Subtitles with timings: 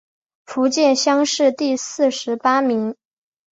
[0.47, 2.95] 福建乡试第四十八名。